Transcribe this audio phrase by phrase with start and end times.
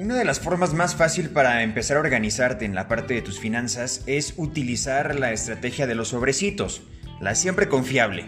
[0.00, 3.38] Una de las formas más fácil para empezar a organizarte en la parte de tus
[3.38, 6.80] finanzas es utilizar la estrategia de los sobrecitos,
[7.20, 8.24] la siempre confiable.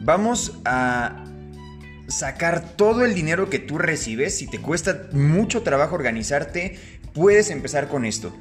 [0.00, 1.26] Vamos a
[2.08, 4.38] sacar todo el dinero que tú recibes.
[4.38, 6.78] Si te cuesta mucho trabajo organizarte,
[7.12, 8.34] puedes empezar con esto.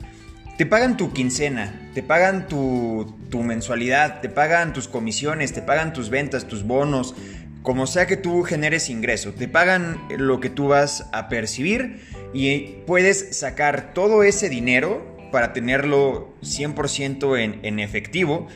[0.58, 5.92] Te pagan tu quincena, te pagan tu, tu, mensualidad, te pagan tus comisiones, te pagan
[5.92, 7.14] tus ventas, tus bonos,
[7.62, 12.82] como sea que tú generes ingreso, te pagan lo que tú vas a percibir y
[12.86, 18.48] puedes sacar todo ese dinero para tenerlo 100% en, en efectivo.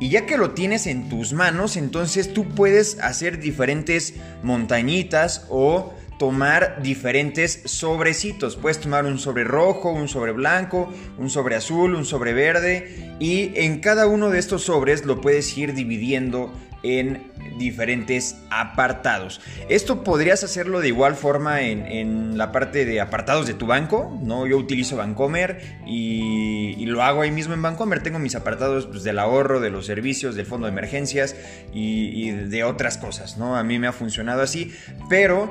[0.00, 5.94] Y ya que lo tienes en tus manos, entonces tú puedes hacer diferentes montañitas o
[6.22, 8.56] tomar diferentes sobrecitos.
[8.56, 13.52] Puedes tomar un sobre rojo, un sobre blanco, un sobre azul, un sobre verde y
[13.56, 19.40] en cada uno de estos sobres lo puedes ir dividiendo en diferentes apartados.
[19.68, 24.46] Esto podrías hacerlo de igual forma en, la parte de apartados de tu banco, ¿no?
[24.46, 28.02] Yo utilizo Bancomer y, lo hago ahí mismo en Bancomer.
[28.02, 31.36] Tengo mis apartados pues, del ahorro, de los servicios, del fondo de emergencias
[31.72, 33.56] y, y de otras cosas, ¿no?
[33.56, 34.74] A mí me ha funcionado así,
[35.08, 35.50] pero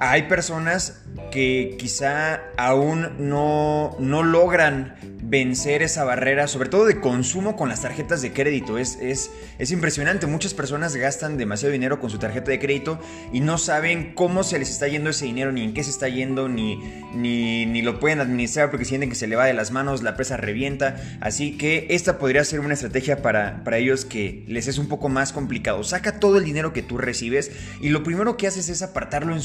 [0.00, 7.54] hay personas que quizá aún no, no logran vencer esa barrera, sobre todo de consumo
[7.54, 8.78] con las tarjetas de crédito.
[8.78, 12.98] Es, es, es, impresionante, muchas personas gastan demasiado dinero con su tarjeta de crédito
[13.32, 16.08] y no saben cómo se les está yendo ese dinero, ni en qué se está
[16.08, 16.76] yendo, ni,
[17.14, 20.16] ni, ni lo pueden administrar porque sienten que se le va de las manos, la
[20.16, 20.96] presa revienta.
[21.20, 25.08] Así que esta podría ser una estrategia para, para ellos que les es un poco
[25.10, 25.84] más complicado.
[25.84, 29.42] Saca todo el dinero que tú recibes y lo primero que haces es apartarlo en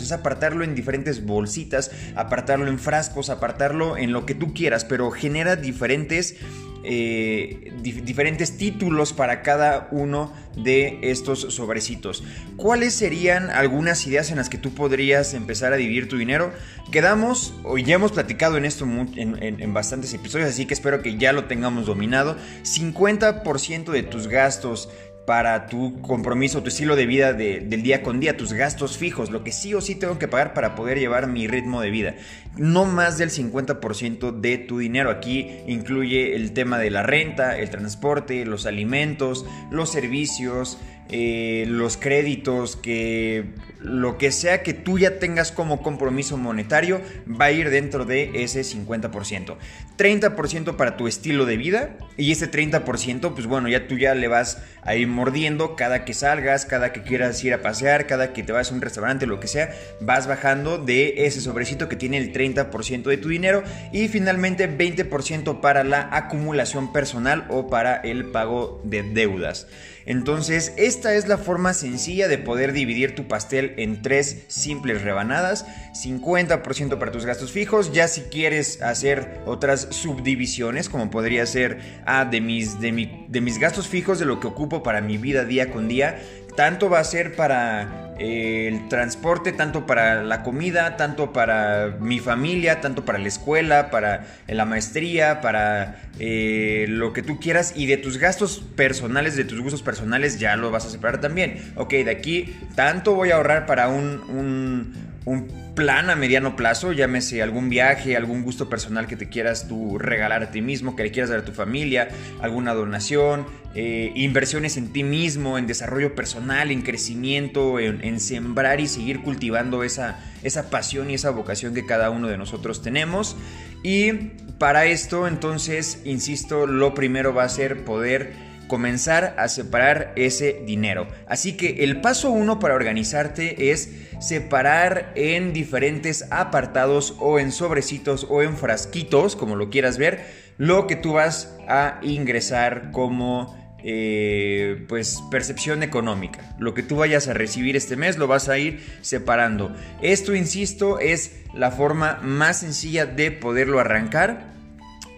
[0.00, 5.10] es apartarlo en diferentes bolsitas, apartarlo en frascos, apartarlo en lo que tú quieras, pero
[5.10, 6.36] genera diferentes
[6.84, 12.24] eh, diferentes títulos para cada uno de estos sobrecitos.
[12.56, 16.52] ¿Cuáles serían algunas ideas en las que tú podrías empezar a dividir tu dinero?
[16.90, 21.32] Quedamos, hoy ya hemos platicado en esto en bastantes episodios, así que espero que ya
[21.32, 22.36] lo tengamos dominado.
[22.64, 24.88] 50% de tus gastos
[25.26, 29.44] para tu compromiso, tu estilo de vida del día con día, tus gastos fijos, lo
[29.44, 32.14] que sí o sí tengo que pagar para poder llevar mi ritmo de vida.
[32.56, 35.10] No más del 50% de tu dinero.
[35.10, 41.96] Aquí incluye el tema de la renta, el transporte, los alimentos, los servicios, eh, los
[41.96, 43.44] créditos, que
[43.80, 48.30] lo que sea que tú ya tengas como compromiso monetario va a ir dentro de
[48.42, 49.56] ese 50%.
[49.98, 54.28] 30% para tu estilo de vida y ese 30% pues bueno, ya tú ya le
[54.28, 58.42] vas a ir mordiendo cada que salgas, cada que quieras ir a pasear, cada que
[58.42, 59.70] te vas a un restaurante, lo que sea,
[60.00, 65.60] vas bajando de ese sobrecito que tiene el 30% de tu dinero y finalmente 20%
[65.60, 69.68] para la acumulación personal o para el pago de deudas.
[70.04, 75.64] Entonces, esta es la forma sencilla de poder dividir tu pastel en tres simples rebanadas.
[75.92, 77.92] 50% para tus gastos fijos.
[77.92, 83.58] Ya si quieres hacer otras subdivisiones, como podría ser ah, de, mis, de, de mis
[83.58, 86.20] gastos fijos, de lo que ocupo para mi vida día con día,
[86.56, 92.20] tanto va a ser para eh, el transporte, tanto para la comida, tanto para mi
[92.20, 97.86] familia, tanto para la escuela, para la maestría, para eh, lo que tú quieras y
[97.86, 101.72] de tus gastos personales, de tus gustos personales ya lo vas a separar también.
[101.76, 106.92] Ok, de aquí tanto voy a ahorrar para un, un, un plan a mediano plazo,
[106.92, 111.04] llámese algún viaje, algún gusto personal que te quieras tú regalar a ti mismo, que
[111.04, 112.08] le quieras dar a tu familia,
[112.40, 118.86] alguna donación, eh, inversiones en ti mismo, en desarrollo personal, en crecimiento, en, sembrar y
[118.86, 123.36] seguir cultivando esa, esa pasión y esa vocación que cada uno de nosotros tenemos.
[123.82, 124.12] Y
[124.58, 131.06] para esto, entonces, insisto, lo primero va a ser poder comenzar a separar ese dinero.
[131.28, 138.26] Así que el paso uno para organizarte es separar en diferentes apartados o en sobrecitos
[138.30, 140.24] o en frasquitos, como lo quieras ver,
[140.56, 146.56] lo que tú vas a ingresar como eh, pues percepción económica.
[146.58, 149.76] Lo que tú vayas a recibir este mes lo vas a ir separando.
[150.00, 154.50] Esto, insisto, es la forma más sencilla de poderlo arrancar.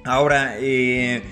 [0.05, 1.23] Ahora, eh,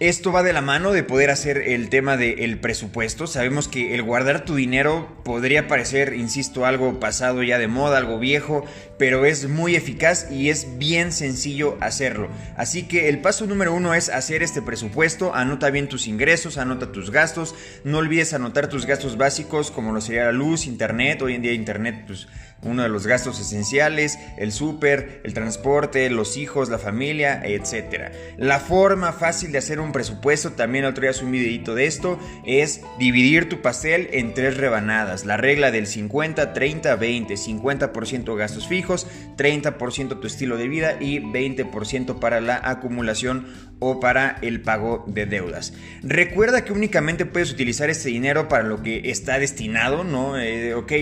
[0.00, 3.26] esto va de la mano de poder hacer el tema del presupuesto.
[3.26, 8.18] Sabemos que el guardar tu dinero podría parecer, insisto, algo pasado ya de moda, algo
[8.18, 8.64] viejo,
[8.98, 12.28] pero es muy eficaz y es bien sencillo hacerlo.
[12.56, 15.34] Así que el paso número uno es hacer este presupuesto.
[15.34, 17.54] Anota bien tus ingresos, anota tus gastos.
[17.82, 21.22] No olvides anotar tus gastos básicos como lo sería la luz, internet.
[21.22, 22.28] Hoy en día internet, pues
[22.62, 28.12] uno de los gastos esenciales, el súper, el transporte, los hijos, la familia, etc.
[28.38, 32.80] La forma fácil de hacer un presupuesto, también otro día un videito de esto, es
[32.98, 35.26] dividir tu pastel en tres rebanadas.
[35.26, 39.06] La regla del 50, 30, 20, 50% gastos fijos fijos,
[39.38, 43.46] 30% tu estilo de vida y 20% para la acumulación
[43.78, 45.72] o para el pago de deudas.
[46.02, 50.38] Recuerda que únicamente puedes utilizar este dinero para lo que está destinado, ¿no?
[50.38, 50.92] Eh, ok,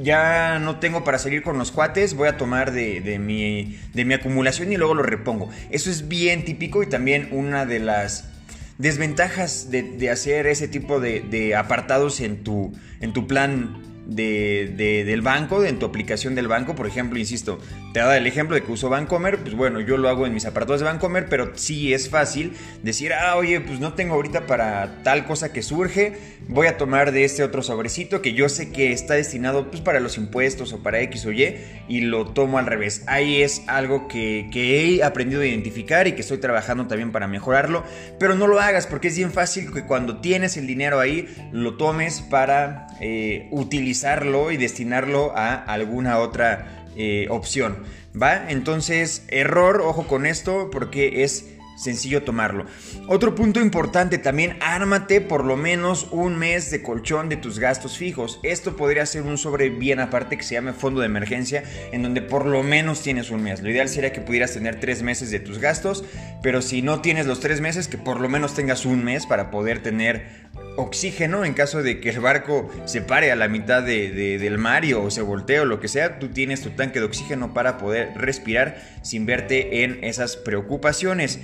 [0.00, 4.76] ya, no tengo para salir con los cuates, voy a tomar de, mi, acumulación y
[4.76, 5.50] luego lo repongo.
[5.70, 8.28] Eso es bien típico y también una de las
[8.78, 12.72] desventajas de, hacer ese tipo de, apartados en tu
[13.28, 16.74] plan de, del banco, en tu aplicación del banco.
[16.74, 17.58] Por ejemplo, insisto,
[17.92, 19.38] te da el ejemplo de que uso Bancomer.
[19.38, 22.52] Pues bueno, yo lo hago en mis aparatos de Bancomer, pero sí es fácil
[22.82, 26.14] decir, ah, oye, pues no tengo ahorita para tal cosa que surge.
[26.48, 30.00] Voy a tomar de este otro sobrecito que yo sé que está destinado pues, para
[30.00, 31.56] los impuestos o para X o Y
[31.88, 33.04] y lo tomo al revés.
[33.06, 37.28] Ahí es algo que, que he aprendido a identificar y que estoy trabajando también para
[37.28, 37.84] mejorarlo.
[38.18, 41.76] Pero no lo hagas porque es bien fácil que cuando tienes el dinero ahí lo
[41.76, 43.48] tomes para eh,
[44.50, 47.78] y destinarlo a alguna otra eh, opción.
[48.20, 48.50] ¿Va?
[48.50, 52.66] Entonces, error, ojo con esto, porque es sencillo tomarlo.
[53.08, 57.96] Otro punto importante también, ármate por lo menos un mes de colchón de tus gastos
[57.96, 58.40] fijos.
[58.42, 62.22] Esto podría ser un sobre bien aparte que se llame fondo de emergencia, en donde
[62.22, 63.62] por lo menos tienes un mes.
[63.62, 66.04] Lo ideal sería que pudieras tener tres meses de tus gastos,
[66.42, 69.50] pero si no tienes los tres meses, que por lo menos tengas un mes para
[69.50, 74.58] poder tener oxígeno en caso de que el barco se pare a la mitad del
[74.58, 77.78] mar o se voltee o lo que sea, tú tienes tu tanque de oxígeno para
[77.78, 81.38] poder respirar sin verte en esas preocupaciones.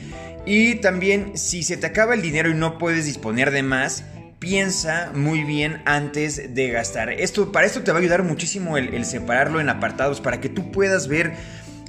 [0.46, 4.04] Y también si se te acaba el dinero y no puedes disponer de más,
[4.38, 7.10] piensa muy bien antes de gastar.
[7.10, 10.70] Esto, para esto te va a ayudar muchísimo el, separarlo en apartados para que tú
[10.70, 11.34] puedas ver,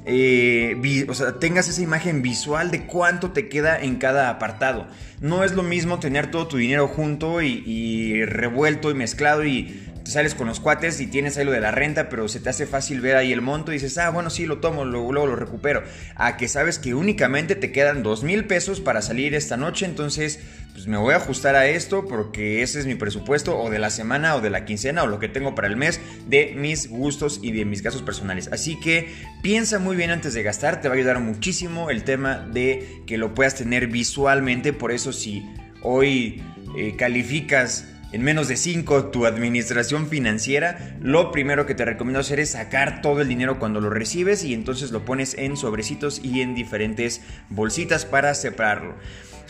[0.05, 4.87] eh, o sea, tengas esa imagen visual de cuánto te queda en cada apartado.
[5.21, 10.35] No es lo mismo tener todo tu dinero junto y revuelto y mezclado y sales
[10.35, 13.01] con los cuates y tienes ahí lo de la renta, pero se te hace fácil
[13.01, 15.83] ver ahí el monto y dices, ah, bueno, sí, lo tomo, luego, lo recupero.
[16.15, 20.39] A que sabes que únicamente te quedan dos mil pesos para salir esta noche, entonces
[20.73, 23.89] pues me voy a ajustar a esto porque ese es mi presupuesto o de la
[23.89, 27.39] semana o de la quincena o lo que tengo para el mes de mis gustos
[27.41, 28.49] y de mis gastos personales.
[28.51, 32.47] Así que piensa muy bien antes de gastar, te va a ayudar muchísimo el tema
[32.53, 35.43] de que lo puedas tener visualmente, por eso si
[35.81, 36.41] hoy
[36.77, 42.39] eh, calificas en menos de 5 tu administración financiera, lo primero que te recomiendo hacer
[42.39, 46.41] es sacar todo el dinero cuando lo recibes y entonces lo pones en sobrecitos y
[46.41, 48.95] en diferentes bolsitas para separarlo.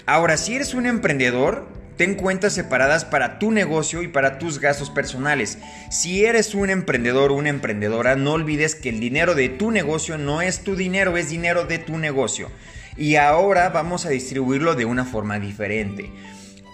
[0.05, 4.89] Ahora, si eres un emprendedor, ten cuentas separadas para tu negocio y para tus gastos
[4.89, 5.59] personales.
[5.89, 10.17] Si eres un emprendedor o una emprendedora, no olvides que el dinero de tu negocio
[10.17, 12.49] no es tu dinero, es dinero de tu negocio.
[12.97, 16.11] Y ahora vamos a distribuirlo de una forma diferente.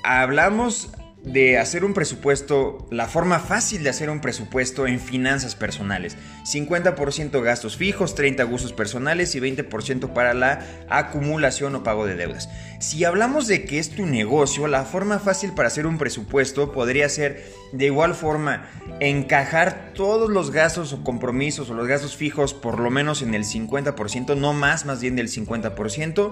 [0.03, 0.91] Hablamos
[1.25, 6.17] de hacer un presupuesto, la forma fácil de hacer un presupuesto en finanzas personales.
[6.43, 12.49] 50% gastos fijos, 30 gustos personales y 20% para la acumulación o pago de deudas.
[12.79, 17.09] Si hablamos de que es tu negocio, la forma fácil para hacer un presupuesto podría
[17.09, 18.67] ser de igual forma
[18.99, 23.43] encajar todos los gastos o compromisos o los gastos fijos por lo menos en el
[23.43, 26.31] 50%, no más, más bien del 50%.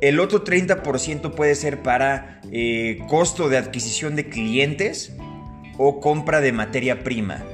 [0.00, 5.14] El otro 30% puede ser para eh, costo de adquisición de clientes
[5.78, 7.44] o compra de materia prima.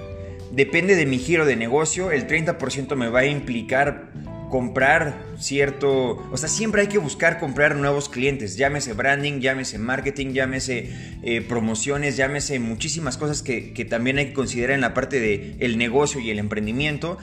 [0.51, 4.11] Depende de mi giro de negocio, el 30% me va a implicar
[4.53, 10.35] comprar cierto, o sea, siempre hay que buscar comprar nuevos clientes, llámese branding, llámese marketing,
[10.35, 10.91] llámese
[11.23, 15.57] eh, promociones, llámese muchísimas cosas que, que, también hay que considerar en la parte del
[15.59, 17.17] el negocio y el emprendimiento.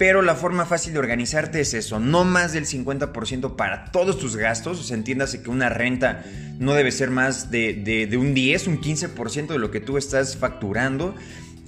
[0.00, 4.34] Pero la forma fácil de organizarte es eso, no más del 50% para todos tus
[4.34, 4.80] gastos.
[4.80, 6.24] O sea, entiéndase que una renta
[6.58, 11.14] no debe ser más de, un 10, un 15% de lo que tú estás facturando.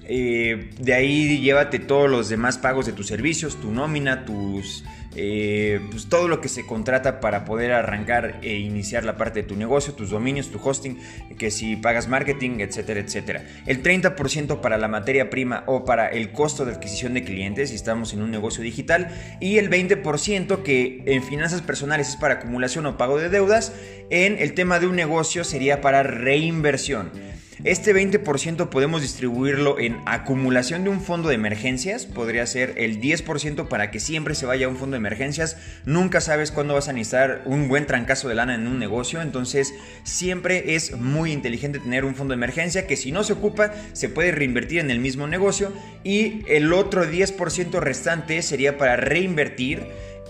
[0.05, 4.83] Eh, de ahí llévate todos los demás pagos de tus servicios, tu nómina, tus
[5.15, 9.49] eh, pues todo lo que se contrata para poder arrancar e iniciar la parte de
[9.49, 10.99] tu negocio, tus dominios, tu hosting,
[11.39, 13.45] que si pagas marketing, etcétera, etcétera.
[13.67, 17.77] El 30% para la materia prima o para el costo de adquisición de clientes si
[17.77, 19.09] estamos en un negocio digital
[19.41, 23.73] y el 20% que en finanzas personales es para acumulación o pago de deudas,
[24.11, 27.11] en el tema de un negocio sería para reinversión.
[27.65, 33.69] Este 20% podemos distribuirlo en acumulación de un fondo de emergencias, podría ser el 10%
[33.69, 35.57] para que siempre se vaya a un fondo de emergencias.
[35.85, 39.73] Nunca sabes cuándo vas a necesitar un buen trancazo de lana en un negocio, entonces
[40.03, 44.09] siempre es muy inteligente tener un fondo de emergencia que si no se ocupa se
[44.09, 45.73] puede reinvertir en el mismo negocio.
[46.03, 49.87] Y el otro 10% restante sería para reinvertir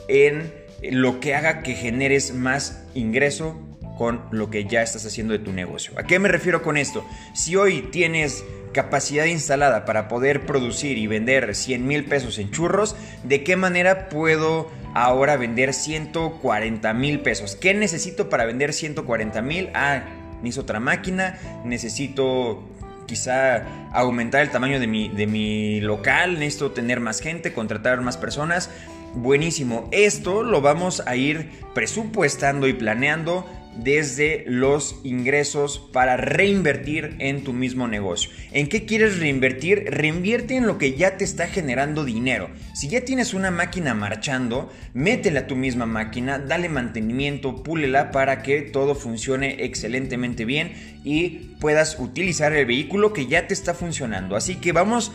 [0.07, 3.72] en lo que haga que generes más ingreso
[4.03, 5.93] con lo que ya estás haciendo de tu negocio.
[5.97, 7.07] ¿A qué me refiero con esto?
[7.35, 12.97] Si hoy tienes capacidad instalada para poder producir y vender 100 mil pesos en churros,
[13.23, 17.55] ¿de qué manera puedo ahora vender 140 mil pesos?
[17.55, 19.71] ¿Qué necesito para vender 140 mil?
[19.73, 20.03] Ah,
[20.43, 22.69] necesito otra máquina, necesito
[23.07, 28.17] quizá aumentar el tamaño de mi, de mi local, necesito tener más gente, contratar más
[28.17, 28.69] personas.
[29.15, 37.45] Buenísimo, esto lo vamos a ir presupuestando y planeando desde los ingresos para reinvertir en
[37.45, 38.31] tu mismo negocio.
[38.53, 39.85] ¿En qué quieres reinvertir?
[39.89, 42.51] Reinvierte en lo que ya te está generando dinero.
[42.75, 48.43] Si ya tienes una máquina marchando, métela a tu misma máquina, dale mantenimiento, púlela para
[48.43, 50.73] que todo funcione excelentemente bien
[51.05, 54.37] y puedas utilizar el vehículo que ya te está funcionando.
[54.37, 55.13] Así que vamos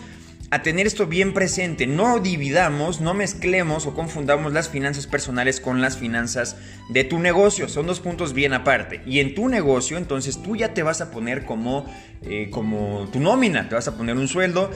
[0.49, 1.87] a tener esto bien presente.
[1.87, 6.55] No dividamos, no mezclemos o confundamos las finanzas personales con las finanzas
[6.89, 7.67] de tu negocio.
[7.67, 9.01] Son dos puntos bien aparte.
[9.05, 11.85] Y en tu negocio, entonces tú ya te vas a poner como,
[12.21, 13.67] eh, como tu nómina.
[13.67, 14.71] Te vas a poner un sueldo.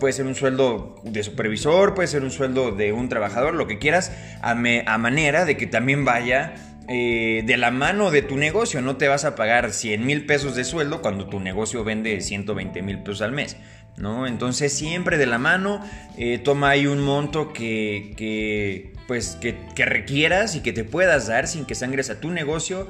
[0.00, 3.78] Puede ser un sueldo de supervisor, puede ser un sueldo de un trabajador, lo que
[3.78, 6.54] quieras, a, manera de que también vaya
[6.88, 8.82] eh, de la mano de tu negocio.
[8.82, 12.82] No te vas a pagar 100 mil pesos de sueldo cuando tu negocio vende 120
[12.82, 13.56] mil pesos al mes.
[13.96, 14.26] ¿No?
[14.26, 15.80] Entonces siempre de la mano,
[16.16, 21.64] eh, toma ahí un monto que, pues, que, requieras y que te puedas dar sin
[21.64, 22.88] que sangres a tu negocio.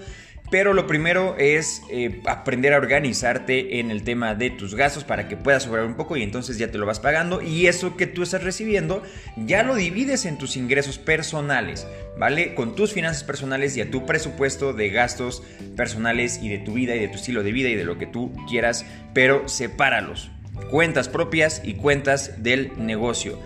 [0.48, 5.26] Pero lo primero es eh, aprender a organizarte en el tema de tus gastos para
[5.26, 8.06] que puedas sobrar un poco y entonces ya te lo vas pagando y eso que
[8.06, 9.02] tú estás recibiendo
[9.36, 12.54] ya lo divides en tus ingresos personales, ¿vale?
[12.54, 15.42] Con tus finanzas personales y a tu presupuesto de gastos
[15.76, 18.06] personales y de tu vida y de tu estilo de vida y de lo que
[18.06, 20.30] tú quieras, pero sepáralos,
[20.70, 23.38] cuentas propias y cuentas del negocio.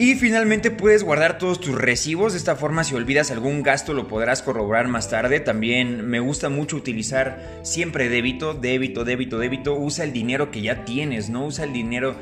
[0.00, 4.06] Y finalmente puedes guardar todos tus recibos, de esta forma si olvidas algún gasto lo
[4.06, 5.40] podrás corroborar más tarde.
[5.40, 9.74] También me gusta mucho utilizar siempre débito, débito, débito, débito.
[9.74, 12.14] Usa el dinero que ya tienes, no usa el dinero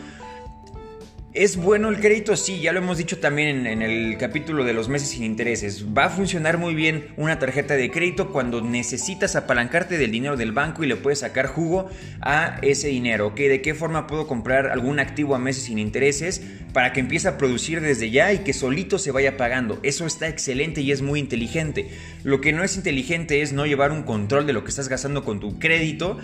[1.36, 2.34] ¿Es bueno el crédito?
[2.34, 5.84] Sí, ya lo hemos dicho también en, el capítulo de los meses sin intereses.
[5.86, 10.52] Va a funcionar muy bien una tarjeta de crédito cuando necesitas apalancarte del dinero del
[10.52, 11.90] banco y le puedes sacar jugo
[12.22, 13.34] a ese dinero.
[13.36, 16.40] ¿De qué forma puedo comprar algún activo a meses sin intereses
[16.72, 19.78] para que empiece a producir desde ya y que solito se vaya pagando?
[19.82, 21.90] Eso está excelente y es muy inteligente.
[22.24, 25.22] Lo que no es inteligente es no llevar un control de lo que estás gastando
[25.22, 26.16] con tu crédito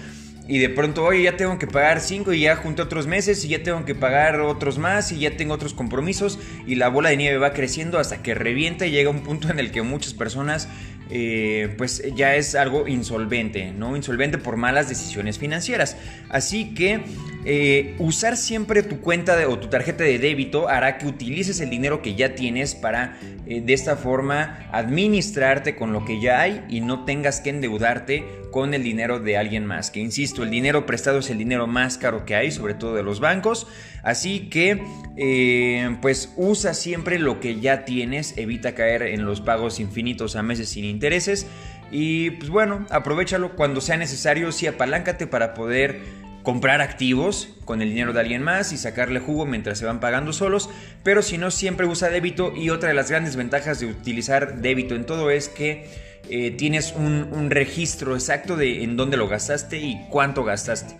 [0.49, 3.49] y de pronto, oye, ya tengo que pagar 5 y ya junté otros meses y
[3.49, 7.17] ya tengo que pagar otros más y ya tengo otros compromisos y la bola de
[7.17, 10.69] nieve va creciendo hasta que revienta y llega un punto en el que muchas personas
[11.11, 13.97] eh, pues ya es algo insolvente, ¿no?
[13.97, 15.97] Insolvente por malas decisiones financieras.
[16.29, 17.03] Así que
[17.45, 22.01] eh, usar siempre tu cuenta o tu tarjeta de débito hará que utilices el dinero
[22.01, 26.81] que ya tienes para eh, de esta forma administrarte con lo que ya hay y
[26.81, 29.91] no tengas que endeudarte con el dinero de alguien más.
[29.91, 33.03] Que insisto, el dinero prestado es el dinero más caro que hay, sobre todo de
[33.03, 33.67] los bancos.
[34.05, 34.85] Así que
[35.17, 40.43] eh, pues usa siempre lo que ya tienes, evita caer en los pagos infinitos a
[40.45, 41.47] meses sin intereses.
[41.91, 47.91] Y pues bueno, aprovechalo cuando sea necesario, sí apaláncate para poder comprar activos con el
[47.91, 50.69] dinero de alguien más y sacarle jugo mientras se van pagando solos,
[51.03, 54.95] pero si no siempre usa débito y otra de las grandes ventajas de utilizar débito
[54.95, 59.79] en todo es que eh, tienes un, un, registro exacto de en dónde lo gastaste
[59.79, 60.97] y cuánto gastaste.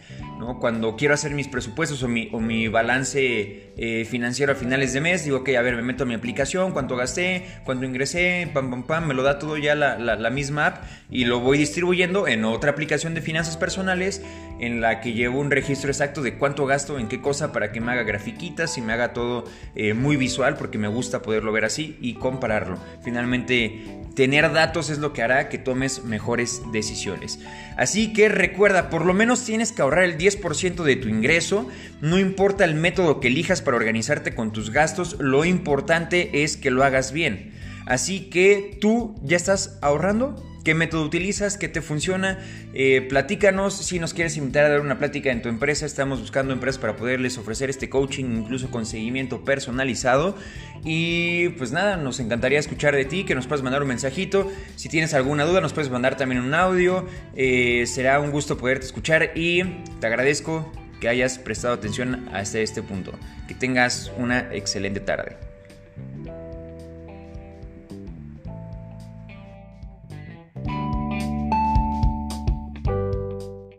[0.61, 5.01] Cuando quiero hacer mis presupuestos o mi, o mi balance eh, financiero a finales de
[5.01, 8.71] mes, digo, ok, a ver, me meto a mi aplicación, cuánto gasté, cuánto ingresé, pam,
[8.71, 12.27] pam, pam, me lo da todo ya la, la, misma app y lo voy distribuyendo
[12.27, 14.23] en otra aplicación de finanzas personales
[14.61, 17.81] en la que llevo un registro exacto de cuánto gasto, en qué cosa, para que
[17.81, 19.45] me haga grafiquitas y me haga todo
[19.75, 22.79] eh, muy visual porque me gusta poderlo ver así y compararlo.
[23.03, 27.39] Finalmente, tener datos es lo que hará que tomes mejores decisiones.
[27.77, 31.69] Así que recuerda, por lo menos tienes que ahorrar el 10 10% de tu ingreso,
[32.01, 36.71] no importa el método que elijas para organizarte con tus gastos, lo importante es que
[36.71, 37.53] lo hagas bien.
[37.87, 40.52] Así que tú ya estás ahorrando.
[40.65, 41.57] ¿Qué método utilizas?
[41.57, 42.39] ¿Qué te funciona?
[42.73, 45.87] Eh, platícanos si nos quieres invitar a dar una plática en tu empresa.
[45.87, 50.37] Estamos buscando empresas para poderles ofrecer este coaching, incluso con seguimiento personalizado.
[50.85, 54.53] Y pues nada, nos encantaría escuchar de ti, que nos puedas mandar un mensajito.
[54.77, 57.09] Si tienes alguna duda, nos puedes mandar también un audio.
[57.35, 59.65] Eh, será un gusto poderte escuchar y
[59.99, 63.19] te agradezco que hayas prestado atención hasta este punto.
[63.49, 65.52] Que tengas una excelente tarde.